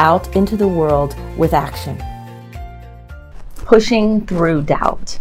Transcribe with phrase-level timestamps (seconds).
[0.00, 2.02] out into the world with action.
[3.54, 5.18] Pushing through doubt.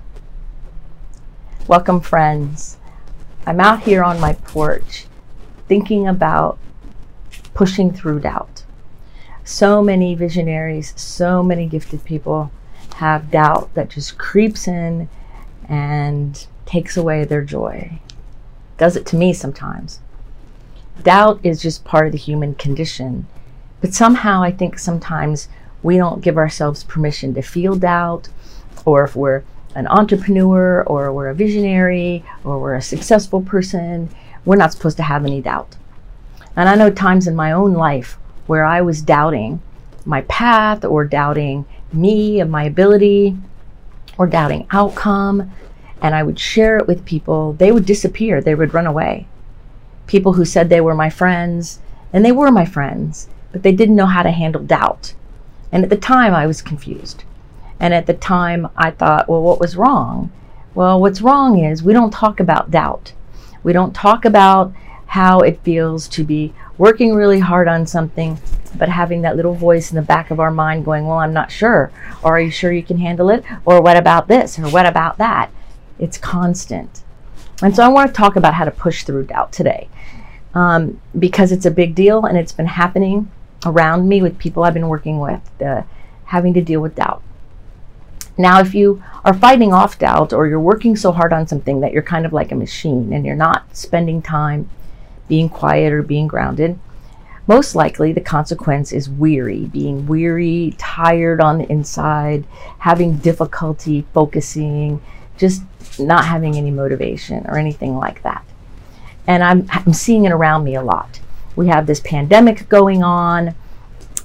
[1.67, 2.77] Welcome, friends.
[3.45, 5.05] I'm out here on my porch
[5.67, 6.57] thinking about
[7.53, 8.63] pushing through doubt.
[9.43, 12.49] So many visionaries, so many gifted people
[12.95, 15.09] have doubt that just creeps in
[15.67, 17.99] and takes away their joy.
[18.77, 19.99] Does it to me sometimes.
[21.03, 23.27] Doubt is just part of the human condition.
[23.81, 25.47] But somehow I think sometimes
[25.81, 28.29] we don't give ourselves permission to feel doubt,
[28.85, 29.43] or if we're
[29.75, 34.09] an entrepreneur or we're a visionary or we're a successful person,
[34.45, 35.77] we're not supposed to have any doubt.
[36.55, 39.61] And I know times in my own life where I was doubting
[40.05, 43.37] my path or doubting me and my ability
[44.17, 45.51] or doubting outcome.
[46.01, 47.53] And I would share it with people.
[47.53, 49.27] They would disappear, they would run away.
[50.07, 51.79] People who said they were my friends,
[52.11, 55.13] and they were my friends, but they didn't know how to handle doubt.
[55.71, 57.23] And at the time, I was confused.
[57.79, 60.31] And at the time, I thought, well, what was wrong?
[60.75, 63.13] Well, what's wrong is we don't talk about doubt.
[63.63, 64.73] We don't talk about
[65.07, 68.37] how it feels to be working really hard on something,
[68.77, 71.51] but having that little voice in the back of our mind going, well, I'm not
[71.51, 71.91] sure.
[72.21, 73.43] Or are you sure you can handle it?
[73.65, 74.59] Or what about this?
[74.59, 75.51] Or what about that?
[75.97, 77.03] It's constant.
[77.61, 79.89] And so I want to talk about how to push through doubt today
[80.53, 83.29] um, because it's a big deal and it's been happening
[83.65, 85.83] around me with people I've been working with, uh,
[86.25, 87.21] having to deal with doubt.
[88.37, 91.91] Now, if you are fighting off doubt or you're working so hard on something that
[91.91, 94.69] you're kind of like a machine and you're not spending time
[95.27, 96.79] being quiet or being grounded,
[97.47, 102.45] most likely the consequence is weary, being weary, tired on the inside,
[102.77, 105.01] having difficulty focusing,
[105.35, 105.63] just
[105.99, 108.45] not having any motivation or anything like that.
[109.27, 111.19] And I'm, I'm seeing it around me a lot.
[111.59, 113.53] We have this pandemic going on,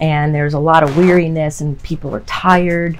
[0.00, 2.96] and there's a lot of weariness, and people are tired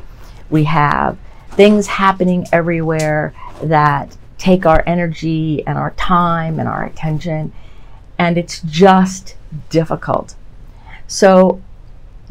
[0.50, 1.16] we have
[1.52, 7.52] things happening everywhere that take our energy and our time and our attention,
[8.18, 9.36] and it's just
[9.70, 10.34] difficult.
[11.06, 11.62] So,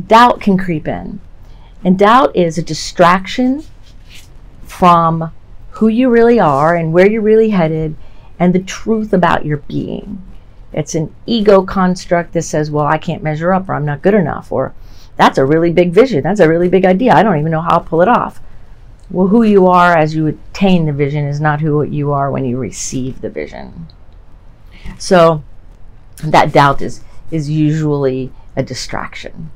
[0.06, 1.22] doubt can creep in.
[1.86, 3.64] And doubt is a distraction
[4.64, 5.32] from
[5.72, 7.96] who you really are and where you're really headed
[8.38, 10.22] and the truth about your being.
[10.74, 14.14] It's an ego construct that says, well, I can't measure up or I'm not good
[14.14, 14.74] enough or
[15.16, 16.24] that's a really big vision.
[16.24, 17.14] That's a really big idea.
[17.14, 18.42] I don't even know how I'll pull it off.
[19.10, 22.46] Well, who you are as you attain the vision is not who you are when
[22.46, 23.88] you receive the vision.
[24.98, 25.44] So
[26.24, 29.52] that doubt is is usually a distraction.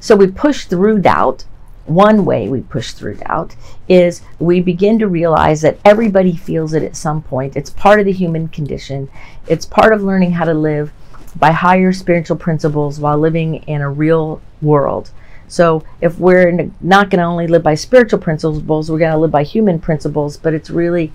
[0.00, 1.44] So we push through doubt.
[1.86, 3.56] One way we push through doubt
[3.88, 7.56] is we begin to realize that everybody feels it at some point.
[7.56, 9.10] It's part of the human condition.
[9.46, 10.92] It's part of learning how to live
[11.36, 15.10] by higher spiritual principles while living in a real world.
[15.48, 19.30] So if we're not going to only live by spiritual principles, we're going to live
[19.30, 20.36] by human principles.
[20.36, 21.12] But it's really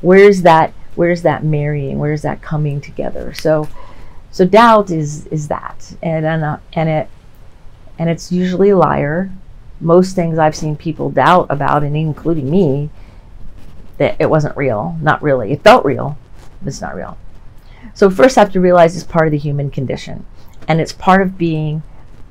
[0.00, 1.98] where's that where's that marrying?
[1.98, 3.32] Where's that coming together?
[3.32, 3.68] So
[4.30, 7.08] so doubt is is that, and and, uh, and it
[7.98, 9.30] and it's usually a liar.
[9.80, 12.90] Most things I've seen people doubt about, and including me,
[13.98, 14.96] that it wasn't real.
[15.00, 15.52] Not really.
[15.52, 16.18] It felt real,
[16.60, 17.16] but it's not real.
[17.94, 20.24] So first I have to realize it's part of the human condition.
[20.68, 21.82] And it's part of being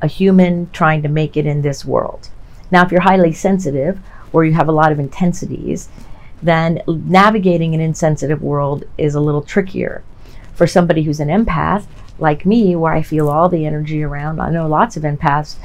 [0.02, 2.30] a human trying to make it in this world.
[2.72, 4.00] Now, if you're highly sensitive
[4.32, 5.90] or you have a lot of intensities,
[6.42, 10.04] then navigating an insensitive world is a little trickier.
[10.54, 11.86] For somebody who's an empath,
[12.18, 15.56] like me, where I feel all the energy around, I know lots of empaths,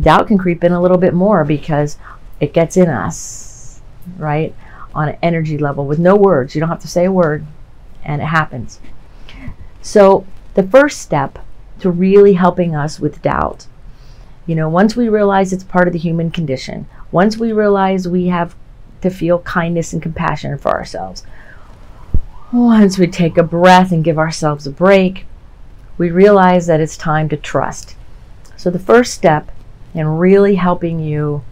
[0.00, 1.98] doubt can creep in a little bit more because
[2.40, 3.80] it gets in us,
[4.18, 4.54] right?
[4.94, 6.54] On an energy level with no words.
[6.54, 7.46] You don't have to say a word,
[8.04, 8.80] and it happens.
[9.82, 11.38] So, the first step
[11.80, 13.66] to really helping us with doubt,
[14.46, 18.26] you know, once we realize it's part of the human condition, once we realize we
[18.28, 18.54] have
[19.02, 21.24] to feel kindness and compassion for ourselves,
[22.52, 25.26] once we take a breath and give ourselves a break,
[25.98, 27.96] we realize that it's time to trust.
[28.56, 29.50] So, the first step
[29.96, 31.42] in really helping you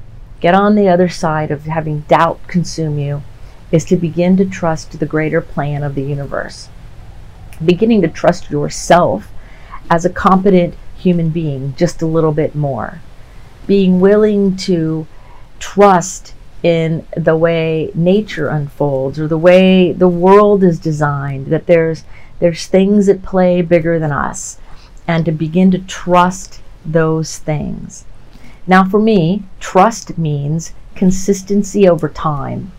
[0.40, 3.22] get on the other side of having doubt consume you
[3.72, 6.68] is to begin to trust the greater plan of the universe
[7.64, 9.30] beginning to trust yourself
[9.90, 13.00] as a competent human being just a little bit more.
[13.66, 15.06] Being willing to
[15.58, 22.04] trust in the way nature unfolds or the way the world is designed that there's
[22.40, 24.58] there's things at play bigger than us
[25.06, 28.06] and to begin to trust those things
[28.66, 32.72] now for me trust means consistency over time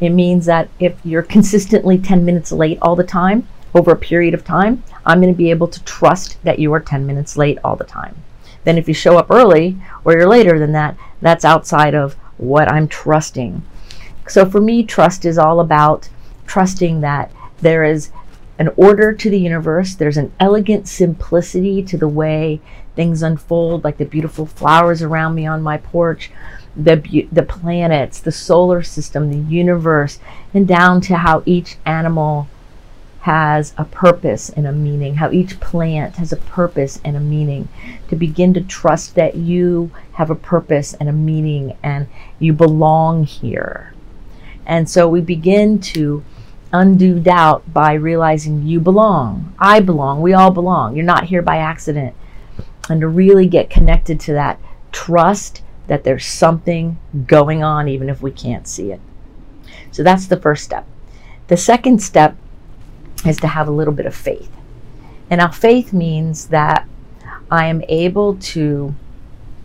[0.00, 4.34] it means that if you're consistently 10 minutes late all the time over a period
[4.34, 7.58] of time i'm going to be able to trust that you are 10 minutes late
[7.64, 8.16] all the time
[8.64, 12.70] then if you show up early or you're later than that that's outside of what
[12.70, 13.62] I'm trusting.
[14.26, 16.08] So for me, trust is all about
[16.46, 17.30] trusting that
[17.60, 18.10] there is
[18.60, 22.60] an order to the universe, there's an elegant simplicity to the way
[22.94, 26.30] things unfold, like the beautiful flowers around me on my porch,
[26.76, 30.18] the, the planets, the solar system, the universe,
[30.52, 32.48] and down to how each animal
[33.20, 37.66] has a purpose and a meaning, how each plant has a purpose and a meaning,
[38.08, 42.06] to begin to trust that you have a purpose and a meaning and
[42.38, 43.94] you belong here.
[44.66, 46.22] And so we begin to
[46.72, 50.94] undo doubt by realizing you belong, I belong, we all belong.
[50.94, 52.14] You're not here by accident.
[52.88, 54.58] And to really get connected to that
[54.92, 59.00] trust that there's something going on, even if we can't see it.
[59.90, 60.86] So that's the first step.
[61.48, 62.36] The second step
[63.26, 64.50] is to have a little bit of faith.
[65.28, 66.86] And now faith means that
[67.50, 68.94] I am able to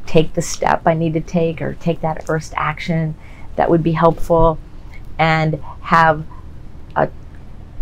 [0.05, 3.15] take the step I need to take or take that first action
[3.55, 4.59] that would be helpful
[5.17, 6.25] and have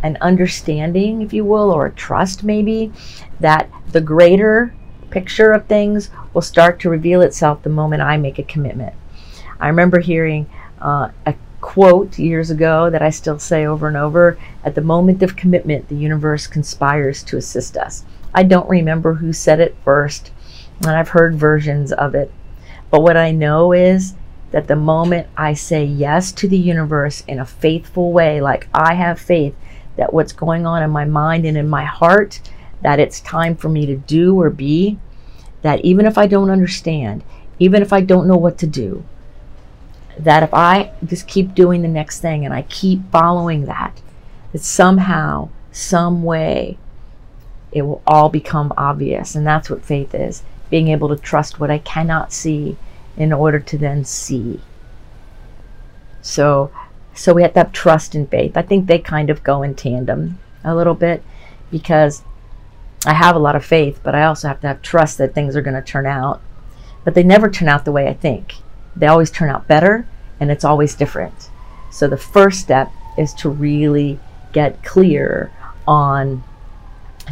[0.04, 2.92] an understanding, if you will, or a trust maybe
[3.40, 4.76] that the greater
[5.10, 8.94] picture of things will start to reveal itself the moment I make a commitment.
[9.60, 10.50] I remember hearing
[10.82, 15.24] uh, a quote years ago that I still say over and over at the moment
[15.24, 18.04] of commitment, the universe conspires to assist us.
[18.34, 20.32] I don't remember who said it first,
[20.82, 22.32] and I've heard versions of it.
[22.92, 24.16] But what I know is
[24.52, 28.96] that the moment I say yes to the universe in a faithful way, like I
[28.96, 29.56] have faith
[29.96, 32.42] that what's going on in my mind and in my heart,
[32.82, 35.00] that it's time for me to do or be,
[35.62, 37.24] that even if I don't understand,
[37.60, 39.06] even if I don't know what to do,
[40.20, 44.02] that if I just keep doing the next thing and I keep following that,
[44.52, 46.78] that somehow, some way,
[47.72, 49.36] it will all become obvious.
[49.36, 52.78] And that's what faith is being able to trust what I cannot see
[53.18, 54.62] in order to then see.
[56.22, 56.72] So,
[57.14, 58.58] so we have to have trust and faith.
[58.58, 61.24] I think they kind of go in tandem a little bit
[61.72, 62.24] because
[63.06, 65.56] I have a lot of faith, but I also have to have trust that things
[65.56, 66.42] are going to turn out.
[67.04, 68.56] But they never turn out the way I think
[68.96, 70.08] they always turn out better
[70.40, 71.50] and it's always different.
[71.92, 74.20] So the first step is to really
[74.52, 75.52] get clear
[75.88, 76.44] on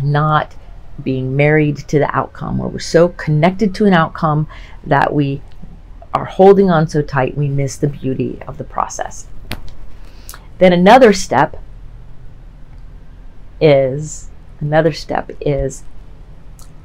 [0.03, 0.55] not
[1.03, 4.47] being married to the outcome, where we're so connected to an outcome
[4.85, 5.41] that we
[6.13, 9.27] are holding on so tight we miss the beauty of the process.
[10.61, 11.57] Then another step
[13.59, 14.29] is
[14.59, 15.81] another step is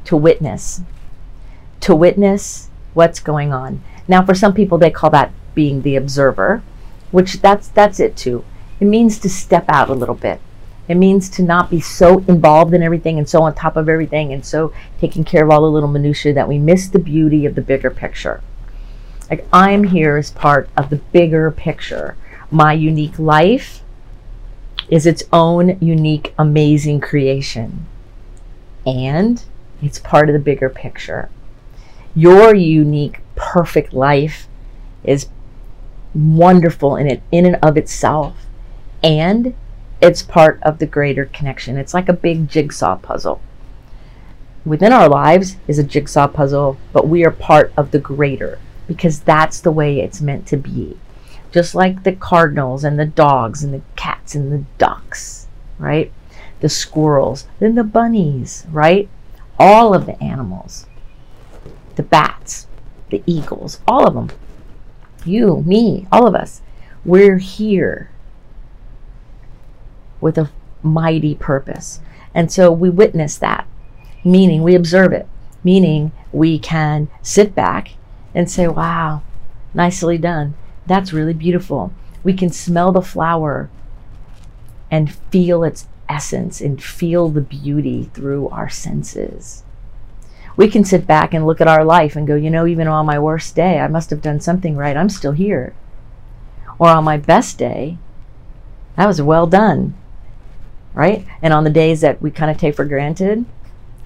[0.07, 0.81] to witness.
[1.81, 3.83] To witness what's going on.
[4.09, 6.63] Now, for some people, they call that being the observer,
[7.11, 8.47] which that's that's it too.
[8.81, 10.41] It means to step out a little bit.
[10.89, 14.33] It means to not be so involved in everything and so on top of everything
[14.33, 17.55] and so taking care of all the little minutiae that we miss the beauty of
[17.55, 18.41] the bigger picture.
[19.31, 22.17] Like I'm here as part of the bigger picture.
[22.51, 23.83] My unique life
[24.89, 27.87] is its own unique, amazing creation.
[28.85, 29.43] And
[29.83, 31.29] it's part of the bigger picture.
[32.15, 34.49] Your unique, perfect life
[35.05, 35.29] is
[36.15, 38.47] wonderful in it in and of itself
[39.03, 39.55] and
[40.01, 43.41] it's part of the greater connection it's like a big jigsaw puzzle
[44.65, 49.21] within our lives is a jigsaw puzzle but we are part of the greater because
[49.21, 50.97] that's the way it's meant to be
[51.57, 55.49] just like the cardinals and the dogs and the cats and the ducks
[55.79, 56.13] right
[56.61, 59.09] the squirrels then the bunnies right
[59.59, 60.87] all of the animals
[61.97, 62.67] the bats,
[63.11, 64.31] the eagles, all of them.
[65.25, 66.63] You, me, all of us.
[67.05, 68.11] We're here
[70.21, 70.51] with a
[70.83, 72.01] mighty purpose.
[72.35, 73.67] And so we witness that,
[74.25, 75.27] meaning we observe it,
[75.65, 77.95] meaning we can sit back
[78.35, 79.23] and say, wow,
[79.75, 80.55] nicely done.
[80.87, 81.93] That's really beautiful.
[82.23, 83.71] We can smell the flower
[84.91, 89.65] and feel its essence and feel the beauty through our senses
[90.57, 93.07] we can sit back and look at our life and go, you know, even on
[93.07, 94.97] my worst day, I must have done something right.
[94.97, 95.75] I'm still here.
[96.79, 97.99] Or on my best day,
[98.97, 99.95] that was well done.
[100.95, 101.27] Right?
[101.43, 103.45] And on the days that we kind of take for granted,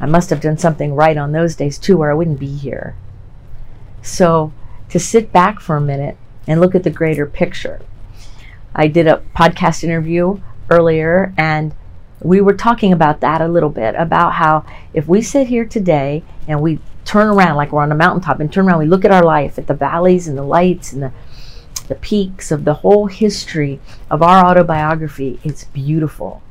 [0.00, 2.96] I must have done something right on those days too, or I wouldn't be here.
[4.02, 4.52] So
[4.88, 6.16] to sit back for a minute
[6.50, 7.80] and look at the greater picture.
[8.74, 11.72] I did a podcast interview earlier and
[12.20, 16.24] we were talking about that a little bit about how if we sit here today
[16.48, 19.12] and we turn around like we're on a mountaintop and turn around, we look at
[19.12, 21.12] our life, at the valleys and the lights and the,
[21.86, 23.78] the peaks of the whole history
[24.10, 26.42] of our autobiography, it's beautiful.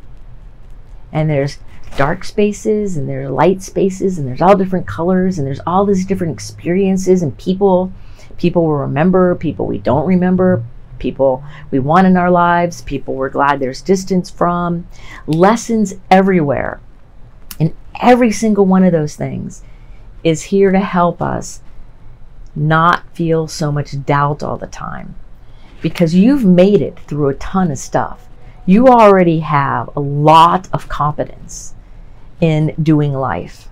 [1.11, 1.57] And there's
[1.97, 5.85] dark spaces and there are light spaces and there's all different colors and there's all
[5.85, 7.91] these different experiences and people
[8.39, 10.63] people will remember people we don't remember
[10.97, 14.87] people we want in our lives people we're glad there's distance from
[15.27, 16.79] lessons everywhere.
[17.59, 19.63] And every single one of those things
[20.23, 21.61] is here to help us
[22.55, 25.15] not feel so much doubt all the time.
[25.81, 28.27] Because you've made it through a ton of stuff.
[28.65, 31.73] You already have a lot of competence
[32.41, 33.69] in doing life.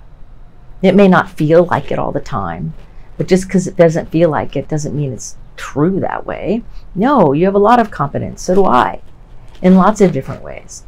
[0.81, 2.73] It may not feel like it all the time,
[3.17, 6.63] but just because it doesn't feel like it doesn't mean it's true that way.
[6.95, 8.41] No, you have a lot of competence.
[8.41, 9.01] So do I,
[9.61, 10.83] in lots of different ways.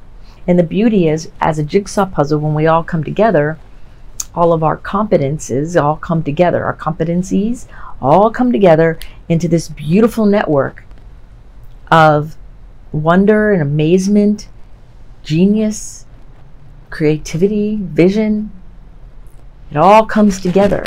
[0.48, 3.59] And the beauty is, as a jigsaw puzzle, when we all come together,
[4.33, 6.63] all of our competences all come together.
[6.63, 7.67] Our competencies
[8.01, 10.83] all come together into this beautiful network
[11.91, 12.36] of
[12.91, 14.48] wonder and amazement,
[15.24, 16.05] genius,
[16.89, 18.51] creativity, vision.
[19.71, 20.86] It all comes together.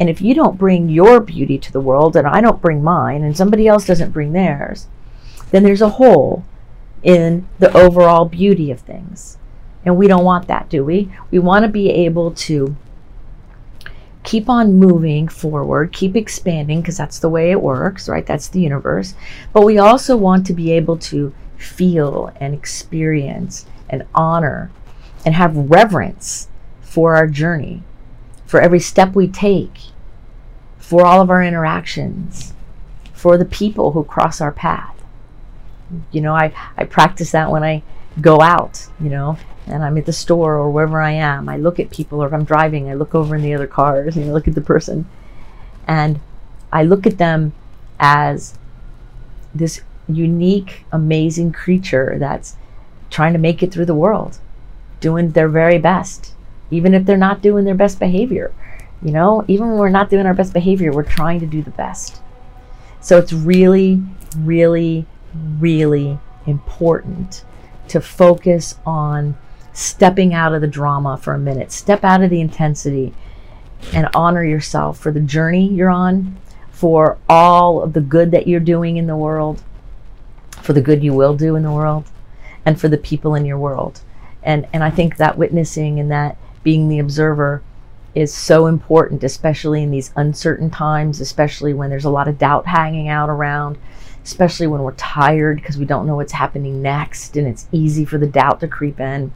[0.00, 3.22] And if you don't bring your beauty to the world, and I don't bring mine,
[3.22, 4.88] and somebody else doesn't bring theirs,
[5.50, 6.44] then there's a hole
[7.02, 9.38] in the overall beauty of things.
[9.84, 11.12] And we don't want that, do we?
[11.30, 12.76] We want to be able to
[14.22, 18.24] keep on moving forward, keep expanding, because that's the way it works, right?
[18.24, 19.14] That's the universe.
[19.52, 24.70] But we also want to be able to feel and experience and honor
[25.24, 26.48] and have reverence
[26.80, 27.82] for our journey,
[28.52, 29.78] for every step we take,
[30.76, 32.52] for all of our interactions,
[33.14, 35.02] for the people who cross our path.
[36.10, 37.82] You know, I, I practice that when I
[38.20, 41.48] go out, you know, and I'm at the store or wherever I am.
[41.48, 44.18] I look at people, or if I'm driving, I look over in the other cars,
[44.18, 45.08] and I look at the person.
[45.86, 46.20] And
[46.70, 47.54] I look at them
[47.98, 48.58] as
[49.54, 52.56] this unique, amazing creature that's
[53.08, 54.40] trying to make it through the world
[55.00, 56.34] doing their very best,
[56.72, 58.52] even if they're not doing their best behavior.
[59.02, 61.70] You know, even when we're not doing our best behavior, we're trying to do the
[61.70, 62.20] best.
[63.00, 64.02] So it's really,
[64.38, 67.44] really, really important
[67.88, 69.36] to focus on
[69.72, 73.12] stepping out of the drama for a minute, step out of the intensity,
[73.92, 76.36] and honor yourself for the journey you're on,
[76.70, 79.62] for all of the good that you're doing in the world,
[80.62, 82.04] for the good you will do in the world,
[82.64, 84.00] and for the people in your world
[84.42, 87.62] and and I think that witnessing and that being the observer
[88.14, 92.66] is so important, especially in these uncertain times, especially when there's a lot of doubt
[92.66, 93.78] hanging out around,
[94.22, 98.18] especially when we're tired because we don't know what's happening next and it's easy for
[98.18, 99.32] the doubt to creep in.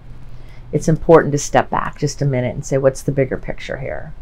[0.72, 4.12] It's important to step back just a minute and say, what's the bigger picture here?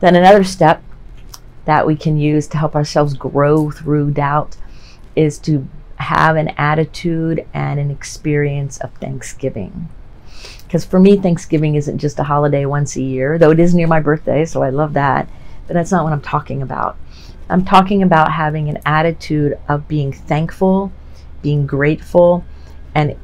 [0.00, 0.82] Then another step
[1.64, 4.56] that we can use to help ourselves grow through doubt
[5.16, 5.66] is to
[5.96, 9.88] have an attitude and an experience of Thanksgiving.
[10.68, 13.86] Because for me, Thanksgiving isn't just a holiday once a year, though it is near
[13.86, 15.26] my birthday, so I love that.
[15.66, 16.98] But that's not what I'm talking about.
[17.48, 20.92] I'm talking about having an attitude of being thankful,
[21.40, 22.44] being grateful,
[22.94, 23.16] and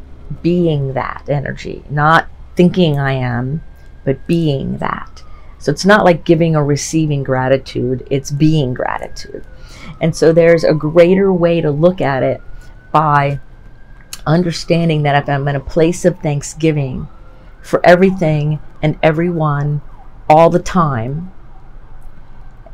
[0.43, 3.63] being that energy, not thinking I am,
[4.07, 5.23] but being that.
[5.59, 9.45] So it's not like giving or receiving gratitude, it's being gratitude.
[10.01, 12.41] And so there's a greater way to look at it
[12.91, 13.39] by
[14.27, 17.07] understanding that if I'm in a place of thanksgiving
[17.65, 19.81] for everything and everyone
[20.29, 21.33] all the time,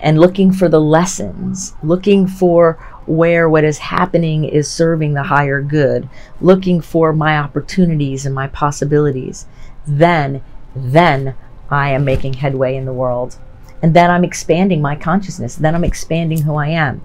[0.00, 2.72] and looking for the lessons, looking for
[3.06, 6.08] where what is happening is serving the higher good,
[6.40, 9.46] looking for my opportunities and my possibilities,
[9.86, 10.42] then,
[10.74, 11.34] then
[11.70, 13.38] I am making headway in the world.
[13.82, 15.54] And then I'm expanding my consciousness.
[15.54, 17.02] Then I'm expanding who I am.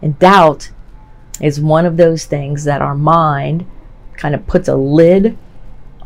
[0.00, 0.70] And doubt
[1.40, 3.66] is one of those things that our mind
[4.16, 5.36] kind of puts a lid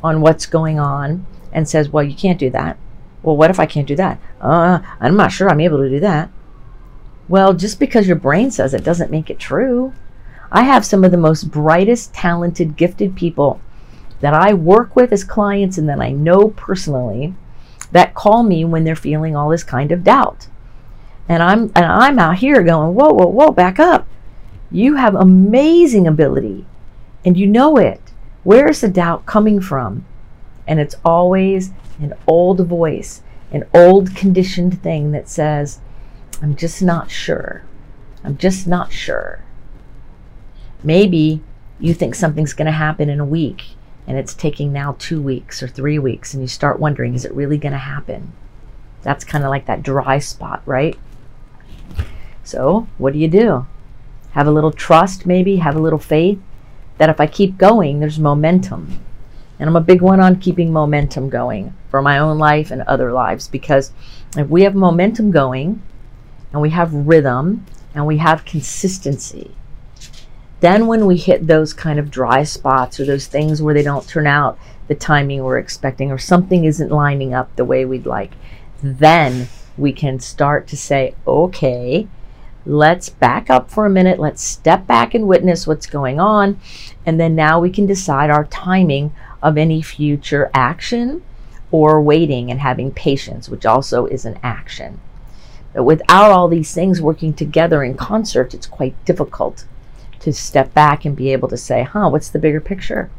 [0.02, 2.78] on what's going on and says, well, you can't do that.
[3.23, 4.19] Well, what if I can't do that?
[4.40, 6.30] Uh, I'm not sure I'm able to do that.
[7.28, 9.92] Well, just because your brain says it doesn't make it true.
[10.50, 13.61] I have some of the most brightest, talented, gifted people
[14.21, 17.35] that I work with as clients and that I know personally
[17.92, 20.49] that call me when they're feeling all this kind of doubt.
[21.28, 24.07] And I'm and I'm out here going, whoa, whoa, whoa, back up.
[24.71, 26.66] You have amazing ability
[27.25, 28.10] and you know it.
[28.42, 30.06] Where's the doubt coming from?
[30.66, 31.70] And it's always
[32.00, 35.80] an old voice, an old conditioned thing that says,
[36.40, 37.62] I'm just not sure.
[38.25, 39.44] I'm just not sure.
[40.82, 41.42] Maybe
[41.78, 45.62] you think something's going to happen in a week and it's taking now two weeks
[45.62, 48.32] or three weeks, and you start wondering, is it really going to happen?
[49.02, 50.99] That's kind of like that dry spot, right?
[52.42, 53.66] So, what do you do?
[54.32, 56.40] Have a little trust, maybe, have a little faith
[57.00, 59.00] that if I keep going, there's momentum.
[59.59, 63.11] And I'm a big one on keeping momentum going for my own life and other
[63.11, 63.90] lives because
[64.37, 65.80] if we have momentum going
[66.52, 67.64] and we have rhythm
[67.95, 69.52] and we have consistency,
[70.61, 74.07] then when we hit those kind of dry spots or those things where they don't
[74.07, 78.33] turn out the timing we're expecting or something isn't lining up the way we'd like,
[78.83, 82.07] then we can start to say, okay,
[82.71, 84.21] let's back up for a minute.
[84.21, 86.61] Let's step back and witness what's going on.
[87.05, 89.12] And then now we can decide our timing
[89.43, 91.23] of any future action
[91.73, 95.00] or waiting and having patience, which also is an action.
[95.73, 99.65] But without all these things working together in concert, it's quite difficult
[100.21, 103.11] to step back and be able to say, huh, what's the bigger picture?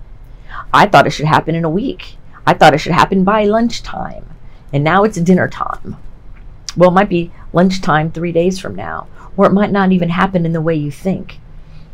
[0.73, 2.15] I thought it should happen in a week.
[2.45, 4.25] I thought it should happen by lunchtime.
[4.71, 5.97] And now it's dinner time.
[6.75, 10.45] Well, it might be lunchtime three days from now, or it might not even happen
[10.45, 11.39] in the way you think.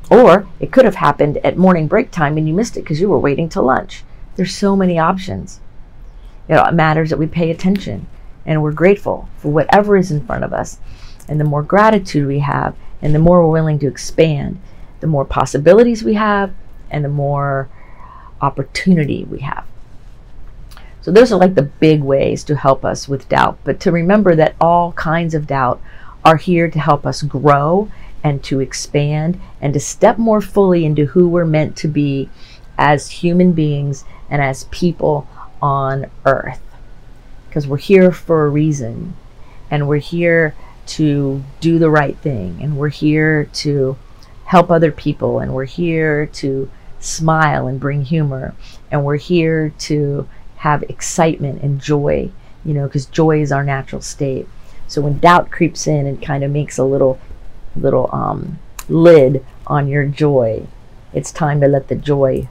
[0.09, 3.09] Or it could have happened at morning break time and you missed it because you
[3.09, 4.03] were waiting till lunch.
[4.35, 5.59] There's so many options.
[6.47, 8.07] It matters that we pay attention
[8.45, 10.79] and we're grateful for whatever is in front of us.
[11.27, 14.59] And the more gratitude we have, and the more we're willing to expand,
[15.01, 16.53] the more possibilities we have
[16.89, 17.69] and the more
[18.39, 19.66] opportunity we have.
[21.07, 23.59] So, those are like the big ways to help us with doubt.
[23.63, 25.81] But to remember that all kinds of doubt
[26.25, 27.89] are here to help us grow
[28.25, 32.29] and to expand and to step more fully into who we're meant to be
[32.77, 35.29] as human beings and as people
[35.61, 36.59] on earth.
[37.47, 39.15] Because we're here for a reason
[39.71, 40.55] and we're here
[40.87, 43.95] to do the right thing and we're here to
[44.43, 48.53] help other people and we're here to smile and bring humor
[48.91, 52.31] and we're here to have excitement and joy
[52.65, 54.47] you know because joy is our natural state.
[54.87, 57.19] So when doubt creeps in and kind of makes a little
[57.75, 60.67] little um, lid on your joy.
[61.13, 62.47] It's time to let the joy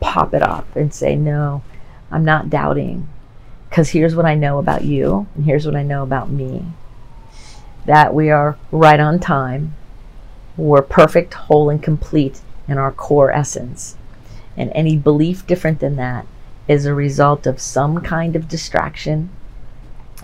[0.00, 1.62] pop it up and say no
[2.10, 3.08] i'm not doubting.
[3.68, 6.64] Because here's what i know about you and here's what i know about me.
[7.86, 9.74] That we are right on time.
[10.56, 13.96] We're perfect, whole, and complete in our core essence.
[14.56, 16.26] And any belief different than that
[16.70, 19.28] is a result of some kind of distraction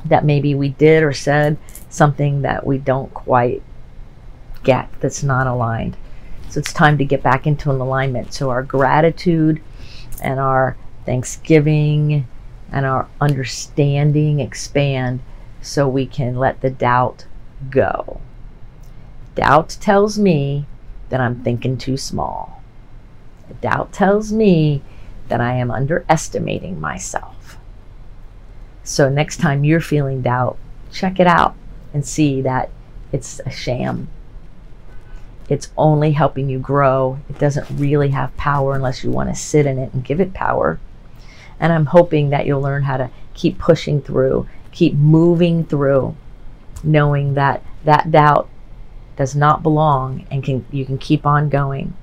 [0.05, 3.65] that maybe we did or said something that we don't quite
[4.63, 5.97] get, that's not aligned.
[6.49, 8.33] So it's time to get back into an alignment.
[8.33, 9.61] So our gratitude
[10.23, 12.29] and our thanksgiving
[12.71, 15.19] and our understanding expand
[15.61, 17.27] so we can let the doubt
[17.71, 18.21] go.
[19.35, 20.67] Doubt tells me
[21.09, 22.63] that I'm thinking too small.
[23.61, 24.83] Doubt tells me
[25.29, 27.57] that I am underestimating myself.
[28.85, 30.59] So next time you're feeling doubt,
[30.93, 31.55] check it out
[31.93, 32.71] and see that
[33.13, 34.09] it's a sham.
[35.49, 37.19] It's only helping you grow.
[37.29, 40.35] It doesn't really have power unless you want to sit in it and give it
[40.35, 40.81] power.
[41.59, 46.17] And I'm hoping that you'll learn how to keep pushing through, keep moving through,
[46.83, 48.49] knowing that that doubt
[49.17, 51.95] does not belong and can you can keep on going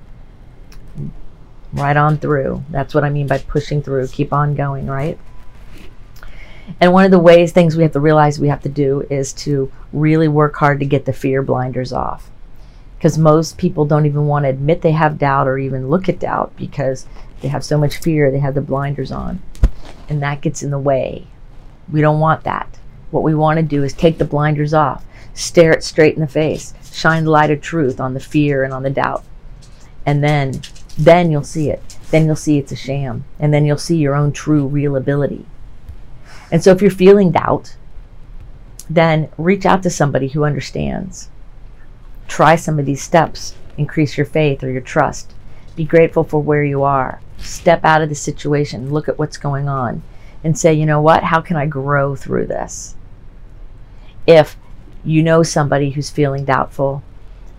[1.74, 2.64] right on through.
[2.70, 4.08] That's what i mean by pushing through.
[4.08, 5.18] Keep on going right?
[6.80, 9.32] And one of the ways things we have to realize we have to do is
[9.34, 12.30] to really work hard to get the fear blinders off.
[12.96, 16.20] Because most people don't even want to admit they have doubt or even look at
[16.20, 17.06] doubt because
[17.42, 19.42] they have so much fear they have the blinders on.
[20.08, 21.26] And that gets in the way.
[21.92, 22.78] We don't want that.
[23.10, 25.04] What we want to do is take the blinders off.
[25.34, 26.72] Stare it straight in the face.
[26.92, 29.24] Shine the light of truth on the fear and on the doubt.
[30.06, 30.62] And then
[30.98, 31.98] then you'll see it.
[32.10, 33.24] Then you'll see it's a sham.
[33.38, 35.46] And then you'll see your own true real ability.
[36.50, 37.76] And so if you're feeling doubt,
[38.88, 41.28] then reach out to somebody who understands.
[42.28, 43.54] Try some of these steps.
[43.76, 45.34] Increase your faith or your trust.
[45.74, 47.20] Be grateful for where you are.
[47.38, 48.92] Step out of the situation.
[48.92, 50.02] Look at what's going on
[50.44, 51.24] and say, you know what?
[51.24, 52.94] How can I grow through this?
[54.26, 54.56] If
[55.04, 57.02] you know somebody who's feeling doubtful,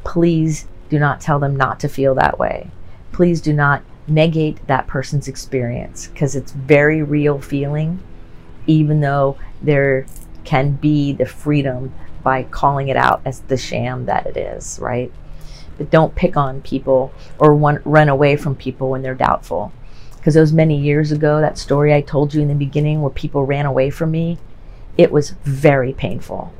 [0.04, 2.69] please do not tell them not to feel that way.
[3.15, 8.04] Please do not negate that person's experience because it's very real feeling,
[8.67, 10.06] even though there
[10.43, 15.13] can be the freedom by calling it out as the sham that it is, right?
[15.78, 19.71] But don't pick on people or run, run away from people when they're doubtful.
[20.17, 23.45] Because those many years ago, that story I told you in the beginning where people
[23.45, 24.39] ran away from me,
[24.97, 26.51] it was very painful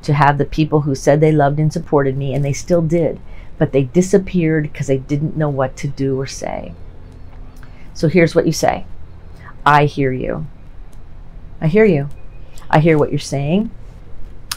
[0.00, 3.20] to have the people who said they loved and supported me, and they still did,
[3.60, 6.72] but they disappeared because they didn't know what to do or say.
[7.92, 8.86] So here's what you say
[9.66, 10.46] I hear you.
[11.60, 12.08] I hear you.
[12.70, 13.70] I hear what you're saying.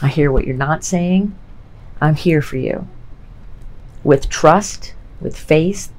[0.00, 1.38] I hear what you're not saying.
[2.00, 2.88] I'm here for you.
[4.02, 5.92] With trust, with faith,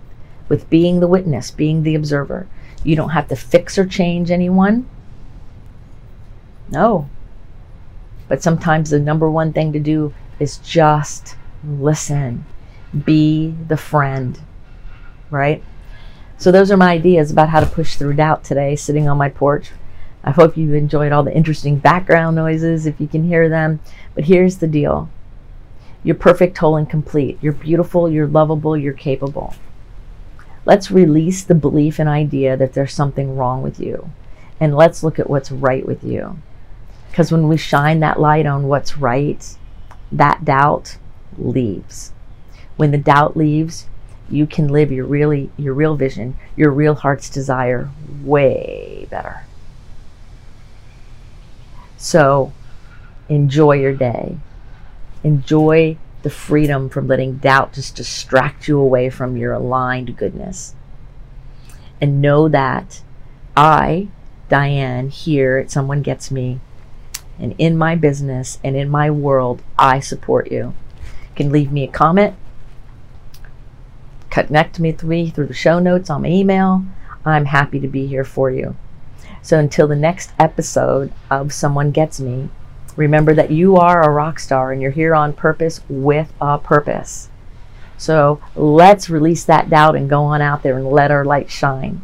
[0.50, 2.48] with being the witness, being the observer.
[2.84, 4.90] You don't have to fix or change anyone.
[6.72, 7.08] No.
[8.28, 12.46] But sometimes the number one thing to do is just listen,
[13.04, 14.40] be the friend,
[15.30, 15.64] right?
[16.38, 19.30] So, those are my ideas about how to push through doubt today, sitting on my
[19.30, 19.72] porch.
[20.24, 23.80] I hope you've enjoyed all the interesting background noises if you can hear them.
[24.16, 25.10] But here's the deal
[26.04, 27.38] you're perfect, whole, and complete.
[27.42, 29.56] You're beautiful, you're lovable, you're capable.
[30.66, 34.12] Let's release the belief and idea that there's something wrong with you.
[34.60, 36.40] And let's look at what's right with you.
[37.10, 39.58] Because when we shine that light on what's right,
[40.12, 40.98] that doubt
[41.38, 42.12] leaves.
[42.78, 43.88] When the doubt leaves,
[44.30, 47.90] you can live your really your real vision, your real heart's desire
[48.24, 49.46] way better.
[51.98, 52.54] So,
[53.30, 54.38] enjoy your day.
[55.24, 60.76] Enjoy the freedom from letting doubt just distract you away from your aligned goodness.
[62.02, 63.02] And know that
[63.56, 64.08] I,
[64.50, 66.60] Diane, here at Someone Gets Me,
[67.40, 70.74] and in my business and in my world, I support you.
[71.04, 72.36] You can leave me a comment,
[74.44, 76.86] connect with me through the show notes on my email.
[77.26, 78.76] I'm happy to be here for you.
[79.42, 82.50] So until the next episode of Someone Gets Me,
[82.96, 87.30] Remember that you are a rock star and you're here on purpose with a purpose.
[87.98, 92.04] So let's release that doubt and go on out there and let our light shine.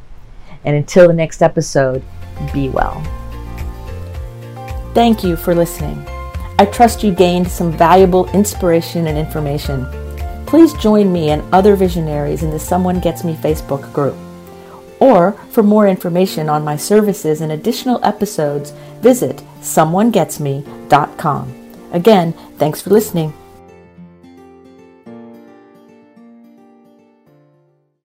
[0.64, 2.04] And until the next episode,
[2.54, 3.02] be well.
[4.94, 6.06] Thank you for listening.
[6.60, 9.86] I trust you gained some valuable inspiration and information.
[10.52, 14.18] Please join me and other visionaries in the Someone Gets Me Facebook group.
[15.00, 21.78] Or for more information on my services and additional episodes, visit someonegetsme.com.
[21.94, 23.34] Again, thanks for listening.